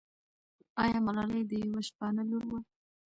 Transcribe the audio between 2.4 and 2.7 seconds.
وه؟